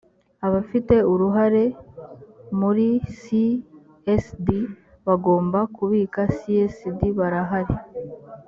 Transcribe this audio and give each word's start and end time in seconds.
abafite 0.47 0.95
uruhare 1.11 1.63
muri 2.59 2.87
csd 3.19 4.45
bagomba 5.05 5.59
kubika 5.75 6.21
csd 6.43 6.99
barahari 7.17 7.75